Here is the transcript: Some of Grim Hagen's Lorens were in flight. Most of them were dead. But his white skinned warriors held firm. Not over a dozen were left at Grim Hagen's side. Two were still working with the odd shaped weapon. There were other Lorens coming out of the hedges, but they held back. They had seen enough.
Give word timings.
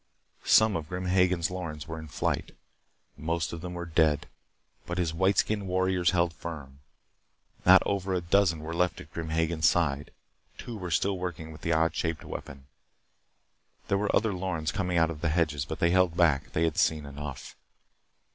Some 0.47 0.75
of 0.75 0.89
Grim 0.89 1.05
Hagen's 1.05 1.51
Lorens 1.51 1.87
were 1.87 1.99
in 1.99 2.07
flight. 2.07 2.55
Most 3.15 3.53
of 3.53 3.61
them 3.61 3.75
were 3.75 3.85
dead. 3.85 4.25
But 4.87 4.97
his 4.97 5.13
white 5.13 5.37
skinned 5.37 5.67
warriors 5.67 6.09
held 6.09 6.33
firm. 6.33 6.79
Not 7.67 7.83
over 7.85 8.15
a 8.15 8.19
dozen 8.21 8.61
were 8.61 8.73
left 8.73 8.99
at 8.99 9.11
Grim 9.13 9.29
Hagen's 9.29 9.69
side. 9.69 10.09
Two 10.57 10.75
were 10.75 10.89
still 10.89 11.19
working 11.19 11.51
with 11.51 11.61
the 11.61 11.73
odd 11.73 11.95
shaped 11.95 12.25
weapon. 12.25 12.65
There 13.89 13.97
were 13.99 14.15
other 14.15 14.33
Lorens 14.33 14.71
coming 14.71 14.97
out 14.97 15.11
of 15.11 15.21
the 15.21 15.29
hedges, 15.29 15.65
but 15.65 15.77
they 15.77 15.91
held 15.91 16.17
back. 16.17 16.53
They 16.53 16.63
had 16.63 16.77
seen 16.79 17.05
enough. 17.05 17.55